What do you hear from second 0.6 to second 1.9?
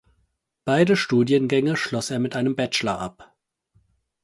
Beide Studiengänge